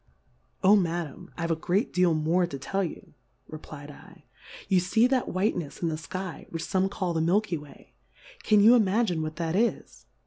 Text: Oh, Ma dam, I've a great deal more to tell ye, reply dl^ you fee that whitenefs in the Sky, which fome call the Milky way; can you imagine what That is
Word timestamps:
Oh, 0.63 0.75
Ma 0.75 1.03
dam, 1.03 1.29
I've 1.37 1.51
a 1.51 1.55
great 1.55 1.93
deal 1.93 2.15
more 2.15 2.47
to 2.47 2.57
tell 2.57 2.83
ye, 2.83 3.13
reply 3.47 3.85
dl^ 3.85 4.23
you 4.67 4.81
fee 4.81 5.05
that 5.05 5.27
whitenefs 5.27 5.83
in 5.83 5.89
the 5.89 5.95
Sky, 5.99 6.47
which 6.49 6.63
fome 6.63 6.89
call 6.89 7.13
the 7.13 7.21
Milky 7.21 7.55
way; 7.59 7.93
can 8.41 8.61
you 8.61 8.73
imagine 8.73 9.21
what 9.21 9.35
That 9.35 9.55
is 9.55 10.07